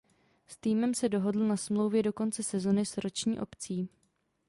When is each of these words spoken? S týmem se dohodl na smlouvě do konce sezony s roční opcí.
S 0.47 0.57
týmem 0.57 0.93
se 0.93 1.09
dohodl 1.09 1.47
na 1.47 1.57
smlouvě 1.57 2.03
do 2.03 2.13
konce 2.13 2.43
sezony 2.43 2.85
s 2.85 2.97
roční 2.97 3.39
opcí. 3.39 3.89